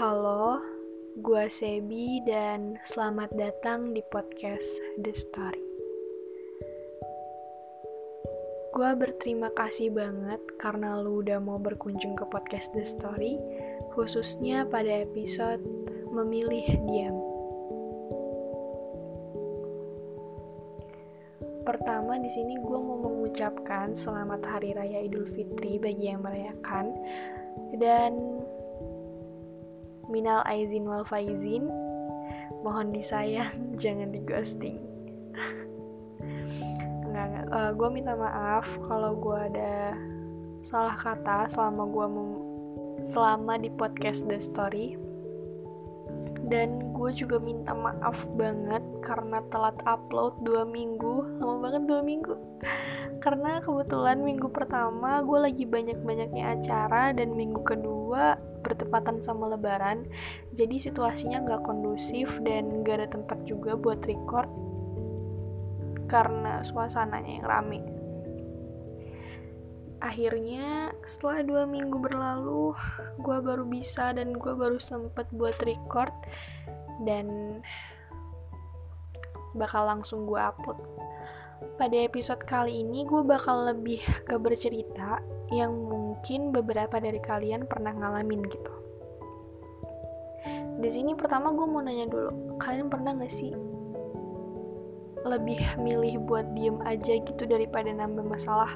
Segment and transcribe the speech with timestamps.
[0.00, 0.56] Halo,
[1.20, 5.60] gue Sebi dan selamat datang di podcast The Story.
[8.72, 13.36] Gue berterima kasih banget karena lu udah mau berkunjung ke podcast The Story,
[13.92, 15.60] khususnya pada episode
[16.16, 17.20] Memilih Diam.
[21.68, 26.88] Pertama di sini gue mau mengucapkan selamat Hari Raya Idul Fitri bagi yang merayakan
[27.76, 28.40] dan
[30.10, 31.70] minal aizin wal faizin.
[32.60, 33.48] Mohon disayang
[33.82, 34.78] jangan di ghosting.
[37.10, 39.98] Nggak nggak uh, gue minta maaf kalau gue ada
[40.62, 42.06] salah kata selama gue
[43.02, 44.94] selama di podcast The Story.
[46.50, 51.38] Dan gue juga minta maaf banget karena telat upload dua minggu.
[51.38, 52.34] Lama banget dua minggu.
[53.24, 57.99] Karena kebetulan minggu pertama gue lagi banyak-banyaknya acara dan minggu kedua
[58.60, 60.06] bertepatan sama lebaran.
[60.52, 64.48] Jadi situasinya nggak kondusif dan gak ada tempat juga buat record
[66.10, 67.80] karena suasananya yang rame.
[70.00, 72.72] Akhirnya setelah dua minggu berlalu
[73.20, 76.12] gue baru bisa dan gue baru sempet buat record
[77.04, 77.60] dan
[79.52, 80.80] bakal langsung gue upload.
[81.76, 85.20] Pada episode kali ini gue bakal lebih ke bercerita
[85.52, 85.72] yang
[86.20, 88.74] mungkin beberapa dari kalian pernah ngalamin gitu.
[90.76, 93.56] Di sini pertama gue mau nanya dulu, kalian pernah gak sih
[95.24, 98.68] lebih milih buat diem aja gitu daripada nambah masalah?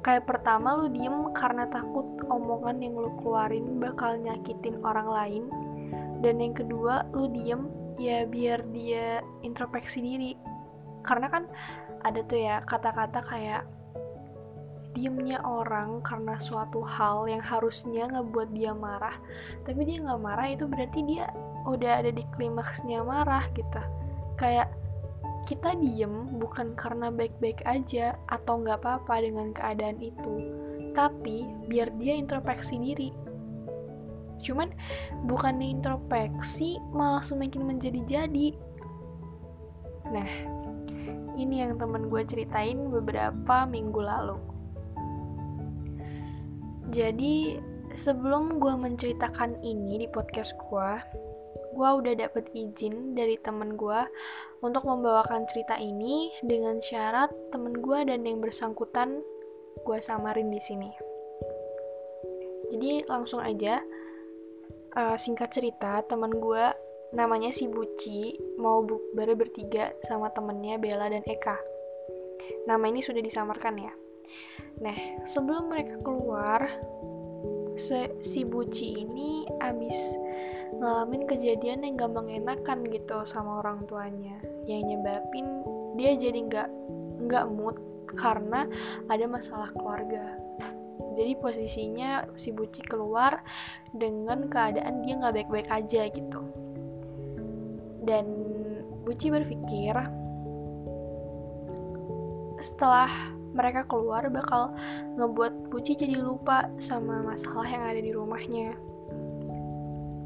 [0.00, 5.44] Kayak pertama lu diem karena takut omongan yang lu keluarin bakal nyakitin orang lain.
[6.24, 7.68] Dan yang kedua, lu diem
[8.00, 10.32] ya biar dia introspeksi diri.
[11.04, 11.44] Karena kan
[12.08, 13.68] ada tuh ya kata-kata kayak
[14.98, 19.14] diemnya orang karena suatu hal yang harusnya ngebuat dia marah
[19.62, 21.30] tapi dia nggak marah itu berarti dia
[21.70, 23.78] udah ada di klimaksnya marah gitu.
[24.34, 24.74] Kayak
[25.46, 30.34] kita diem bukan karena baik-baik aja atau nggak apa-apa dengan keadaan itu
[30.92, 33.14] tapi biar dia introspeksi diri.
[34.42, 34.74] Cuman
[35.30, 38.48] bukannya introspeksi malah semakin menjadi-jadi.
[40.10, 40.30] Nah
[41.38, 44.57] ini yang temen gue ceritain beberapa minggu lalu
[46.88, 47.60] jadi
[47.92, 50.90] sebelum gue menceritakan ini di podcast gue,
[51.76, 54.00] gue udah dapet izin dari temen gue
[54.64, 59.20] untuk membawakan cerita ini dengan syarat temen gue dan yang bersangkutan
[59.84, 60.90] gue samarin di sini.
[62.72, 63.84] Jadi langsung aja,
[64.96, 66.64] uh, singkat cerita temen gue
[67.12, 71.56] namanya si Buci mau bukber bertiga sama temennya Bella dan Eka.
[72.64, 73.92] Nama ini sudah disamarkan ya.
[74.78, 74.94] Nah,
[75.26, 76.70] sebelum mereka keluar,
[78.22, 80.18] si Buci ini abis
[80.78, 84.38] ngalamin kejadian yang gak mengenakan gitu sama orang tuanya.
[84.66, 85.46] Yang nyebabin
[85.98, 86.68] dia jadi nggak
[87.26, 87.76] nggak mood
[88.14, 88.66] karena
[89.10, 90.38] ada masalah keluarga.
[91.14, 93.42] Jadi posisinya si Buci keluar
[93.90, 96.42] dengan keadaan dia nggak baik-baik aja gitu.
[98.02, 98.26] Dan
[99.02, 99.94] Buci berpikir
[102.58, 103.08] setelah
[103.58, 104.70] mereka keluar bakal
[105.18, 108.78] ngebuat Buci jadi lupa sama masalah yang ada di rumahnya.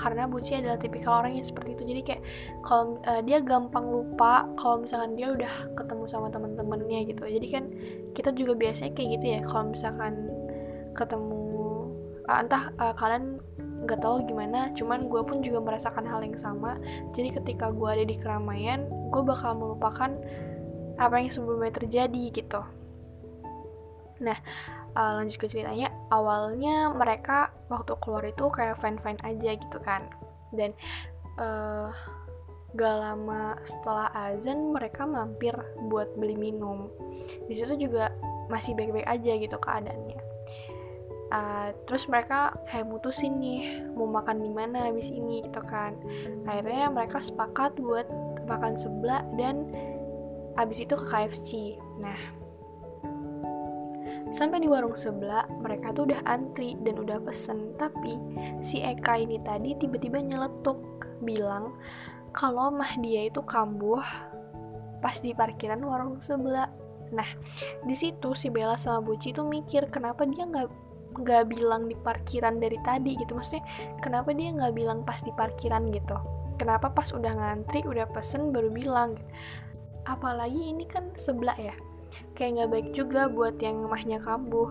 [0.00, 1.82] Karena Buci adalah tipikal orang yang seperti itu.
[1.92, 2.22] Jadi kayak
[2.64, 7.28] kalau uh, dia gampang lupa kalau misalkan dia udah ketemu sama teman-temannya gitu.
[7.28, 7.64] Jadi kan
[8.16, 10.32] kita juga biasanya kayak gitu ya kalau misalkan
[10.96, 11.42] ketemu
[12.30, 16.78] uh, entah uh, kalian nggak tahu gimana cuman gue pun juga merasakan hal yang sama.
[17.12, 20.14] Jadi ketika gue ada di keramaian gue bakal melupakan
[20.98, 22.62] apa yang sebelumnya terjadi gitu
[24.18, 24.38] Nah,
[24.98, 30.10] uh, lanjut ke ceritanya, awalnya mereka waktu keluar itu kayak fine-fine aja gitu kan.
[30.50, 30.74] Dan
[31.38, 31.90] uh,
[32.76, 35.54] gak lama setelah azan mereka mampir
[35.88, 36.92] buat beli minum.
[37.48, 38.12] Di situ juga
[38.52, 40.20] masih baik-baik aja gitu keadaannya.
[41.28, 45.96] Uh, terus mereka kayak mutusin nih mau makan di mana habis ini gitu kan.
[46.48, 48.08] Akhirnya mereka sepakat buat
[48.48, 49.68] makan sebelah dan
[50.56, 51.76] habis itu ke KFC.
[52.00, 52.16] Nah,
[54.28, 57.74] Sampai di warung sebelah, mereka tuh udah antri dan udah pesen.
[57.80, 58.16] Tapi
[58.60, 61.74] si Eka ini tadi tiba-tiba nyeletuk, bilang
[62.30, 64.02] kalau mah dia itu kambuh
[64.98, 66.70] pas di parkiran warung sebelah.
[67.14, 67.28] Nah,
[67.86, 70.68] di situ si Bella sama Buci tuh mikir kenapa dia nggak
[71.18, 73.38] nggak bilang di parkiran dari tadi gitu.
[73.38, 73.64] Maksudnya
[74.02, 76.18] kenapa dia nggak bilang pas di parkiran gitu?
[76.58, 79.14] Kenapa pas udah ngantri, udah pesen baru bilang?
[80.04, 81.74] Apalagi ini kan sebelah ya
[82.38, 84.70] kayak nggak baik juga buat yang mahnya kambuh.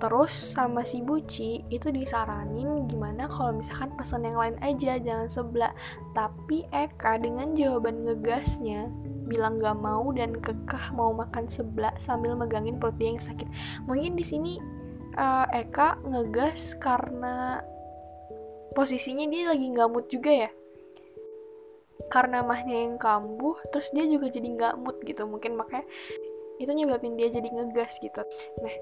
[0.00, 5.72] Terus sama si Buci itu disaranin gimana kalau misalkan pesan yang lain aja jangan sebelah.
[6.16, 8.88] Tapi Eka dengan jawaban ngegasnya
[9.30, 13.46] bilang gak mau dan kekeh mau makan sebelah sambil megangin perut yang sakit.
[13.86, 14.52] Mungkin di sini
[15.14, 17.62] uh, Eka ngegas karena
[18.74, 20.50] posisinya dia lagi nggak mood juga ya?
[22.10, 25.22] Karena mahnya yang kambuh terus dia juga jadi nggak mood gitu.
[25.30, 25.86] Mungkin makanya
[26.60, 28.20] itu nyebabin dia jadi ngegas gitu
[28.60, 28.74] nah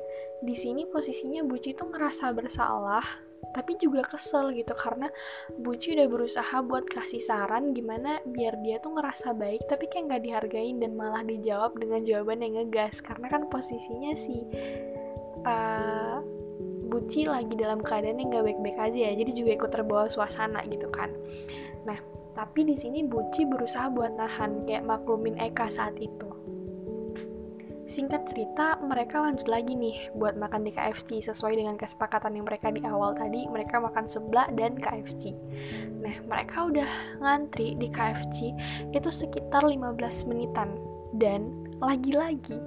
[0.43, 3.07] di sini posisinya Buci tuh ngerasa bersalah
[3.55, 5.09] tapi juga kesel gitu karena
[5.57, 10.23] Buci udah berusaha buat kasih saran gimana biar dia tuh ngerasa baik tapi kayak nggak
[10.27, 14.43] dihargain dan malah dijawab dengan jawaban yang ngegas karena kan posisinya si
[15.47, 16.21] uh,
[16.89, 20.89] Buci lagi dalam keadaan yang gak baik-baik aja ya, jadi juga ikut terbawa suasana gitu
[20.89, 21.13] kan.
[21.85, 22.01] Nah,
[22.33, 26.38] tapi di sini Buci berusaha buat nahan, kayak maklumin Eka saat itu.
[27.89, 32.69] Singkat cerita, mereka lanjut lagi nih buat makan di KFC sesuai dengan kesepakatan yang mereka
[32.69, 35.33] di awal tadi, mereka makan sebelah dan KFC.
[36.05, 36.85] Nah, mereka udah
[37.25, 38.53] ngantri di KFC
[38.93, 40.77] itu sekitar 15 menitan.
[41.17, 42.61] Dan lagi-lagi,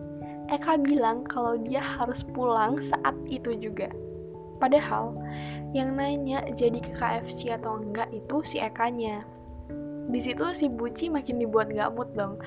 [0.49, 3.93] Eka bilang kalau dia harus pulang saat itu juga.
[4.57, 5.13] Padahal
[5.77, 9.21] yang nanya jadi ke KFC atau enggak itu si Ekanya.
[10.09, 12.41] Di situ si Buci makin dibuat gak mood dong.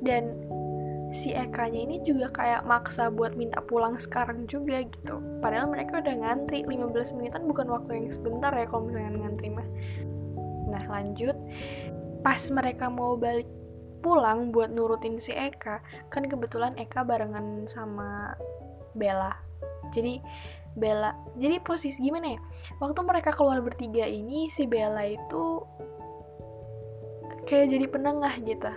[0.00, 0.32] Dan
[1.10, 5.18] si Ekanya ini juga kayak maksa buat minta pulang sekarang juga gitu.
[5.42, 9.68] Padahal mereka udah ngantri 15 menitan bukan waktu yang sebentar ya kalau misalnya ngantri mah.
[10.70, 11.34] Nah lanjut,
[12.22, 13.50] pas mereka mau balik
[14.00, 18.32] pulang buat nurutin si Eka, kan kebetulan Eka barengan sama
[18.96, 19.50] Bella
[19.90, 20.22] jadi
[20.78, 22.40] Bella jadi posisi gimana ya
[22.78, 25.66] waktu mereka keluar bertiga ini si Bella itu
[27.44, 28.70] kayak jadi penengah gitu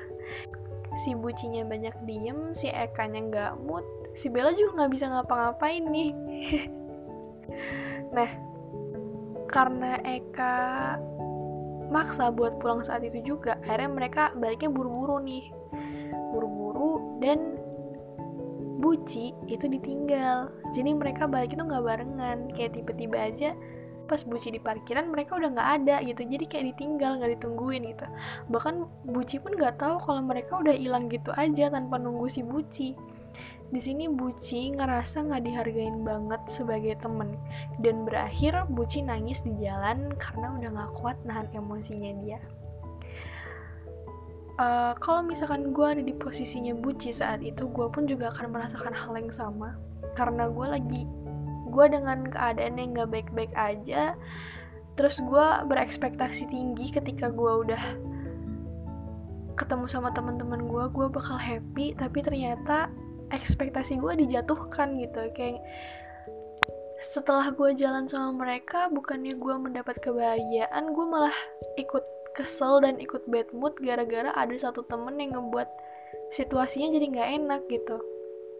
[0.93, 5.83] si bucinya banyak diem si Eka nya nggak mood si Bella juga nggak bisa ngapa-ngapain
[5.89, 6.11] nih.
[8.13, 8.29] Nah
[9.49, 10.55] karena Eka
[11.89, 15.49] maksa buat pulang saat itu juga akhirnya mereka baliknya buru-buru nih.
[16.29, 17.63] Buru-buru dan
[18.83, 20.51] Buci itu ditinggal.
[20.75, 23.55] Jadi mereka balik itu nggak barengan kayak tiba-tiba aja
[24.05, 26.21] pas Buci di parkiran mereka udah nggak ada gitu.
[26.27, 28.05] Jadi kayak ditinggal nggak ditungguin gitu.
[28.51, 28.75] Bahkan
[29.07, 32.89] Buci pun nggak tahu kalau mereka udah hilang gitu aja tanpa nunggu si Buci.
[33.73, 37.33] Di sini Buci ngerasa nggak dihargain banget sebagai temen.
[37.81, 42.39] Dan berakhir Buci nangis di jalan karena udah nggak kuat nahan emosinya dia.
[44.53, 48.93] Uh, kalau misalkan gue ada di posisinya Buci saat itu gue pun juga akan merasakan
[48.93, 49.73] hal yang sama.
[50.13, 51.01] Karena gue lagi
[51.73, 54.13] gue dengan keadaan yang gak baik-baik aja
[54.93, 57.83] terus gue berekspektasi tinggi ketika gue udah
[59.57, 62.93] ketemu sama teman-teman gue gue bakal happy tapi ternyata
[63.33, 65.29] ekspektasi gue dijatuhkan gitu.
[65.33, 65.65] Kayak
[67.01, 71.35] setelah gue jalan sama mereka bukannya gue mendapat kebahagiaan gue malah
[71.75, 75.67] ikut kesel dan ikut bad mood gara-gara ada satu temen yang ngebuat
[76.31, 77.99] situasinya jadi nggak enak gitu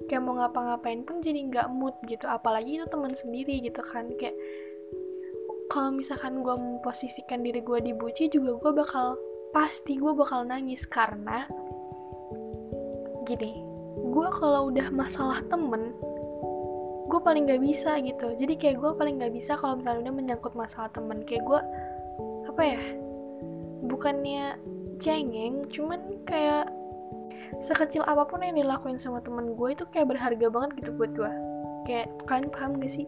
[0.10, 2.26] kayak mau ngapa-ngapain pun jadi nggak mood gitu.
[2.28, 4.12] Apalagi itu teman sendiri gitu kan.
[4.20, 4.36] Kayak
[5.72, 9.18] kalau misalkan gue memposisikan diri gue di buci juga gue bakal
[9.54, 11.46] pasti gue bakal nangis karena
[13.24, 13.62] gini
[13.94, 15.94] gue kalau udah masalah temen
[17.10, 18.34] gue paling gak bisa gitu.
[18.34, 21.22] Jadi kayak gue paling gak bisa kalau misalnya menyangkut masalah temen.
[21.22, 21.62] Kayak gue
[22.50, 22.82] apa ya
[23.86, 24.58] bukannya
[24.98, 26.70] cengeng cuman kayak
[27.60, 31.32] sekecil apa pun yang dilakuin sama temen gue itu kayak berharga banget gitu buat gue.
[31.84, 33.08] Kayak kalian paham gak sih?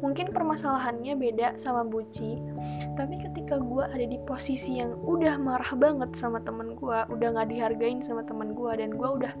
[0.00, 2.38] Mungkin permasalahannya beda sama Buci
[2.94, 7.50] tapi ketika gue ada di posisi yang udah marah banget sama temen gue udah gak
[7.50, 9.32] dihargain sama temen gue dan gue udah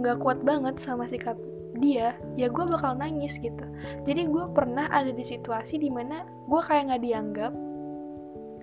[0.00, 1.36] gak kuat banget sama sikap
[1.76, 3.64] dia ya gue bakal nangis gitu.
[4.04, 7.52] Jadi gue pernah ada di situasi di mana gue kayak gak dianggap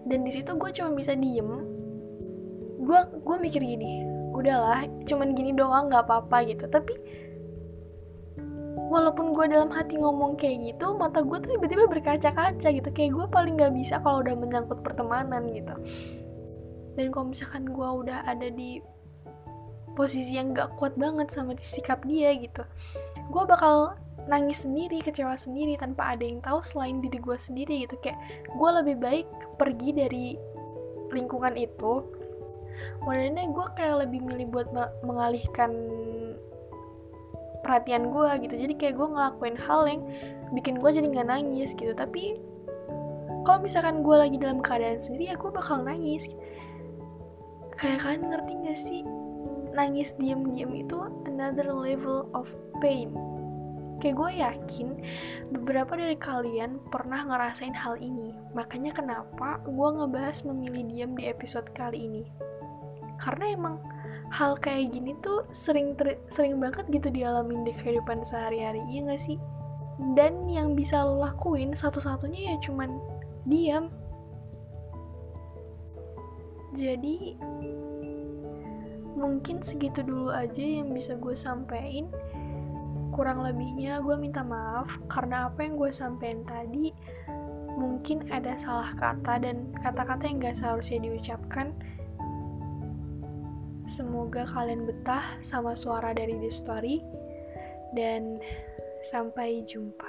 [0.10, 1.50] dan di situ gue cuma bisa diem.
[2.80, 6.66] Gue gue mikir gini udahlah cuman gini doang nggak apa-apa gitu.
[6.72, 6.94] Tapi
[8.90, 12.90] walaupun gue dalam hati ngomong kayak gitu mata gue tuh tiba-tiba berkaca-kaca gitu.
[12.96, 15.76] Kayak gue paling nggak bisa kalau udah menyangkut pertemanan gitu.
[16.96, 18.82] Dan kalau misalkan gue udah ada di
[19.96, 22.64] posisi yang gak kuat banget sama sikap dia gitu
[23.30, 23.94] gue bakal
[24.26, 27.98] nangis sendiri kecewa sendiri tanpa ada yang tahu selain diri gue sendiri gitu.
[27.98, 29.28] Kayak gue lebih baik
[29.58, 30.26] pergi dari
[31.10, 32.06] lingkungan itu
[33.04, 34.68] modalnya gue kayak lebih milih buat
[35.04, 35.72] mengalihkan
[37.62, 38.56] perhatian gue gitu.
[38.56, 40.02] Jadi kayak gue ngelakuin hal yang
[40.56, 41.92] bikin gue jadi nggak nangis gitu.
[41.94, 42.40] Tapi
[43.44, 46.28] kalau misalkan gue lagi dalam keadaan sendiri ya gue bakal nangis.
[47.80, 49.02] Kayak kalian ngerti gak sih?
[49.72, 52.52] Nangis diem-diem itu another level of
[52.84, 53.16] pain.
[54.04, 54.88] Kayak gue yakin
[55.56, 58.36] beberapa dari kalian pernah ngerasain hal ini.
[58.52, 62.49] Makanya kenapa gue ngebahas memilih diam di episode kali ini
[63.20, 63.76] karena emang
[64.30, 65.98] hal kayak gini tuh sering
[66.30, 69.38] sering banget gitu dialamin di kehidupan sehari-hari iya gak sih?
[70.16, 72.90] Dan yang bisa lo lakuin satu-satunya ya cuman
[73.44, 73.92] diam.
[76.72, 77.36] Jadi
[79.20, 82.08] mungkin segitu dulu aja yang bisa gue sampein.
[83.12, 86.94] Kurang lebihnya gue minta maaf karena apa yang gue sampein tadi
[87.76, 91.76] mungkin ada salah kata dan kata-kata yang gak seharusnya diucapkan
[93.90, 97.02] semoga kalian betah sama suara dari The Story
[97.98, 98.38] dan
[99.02, 100.09] sampai jumpa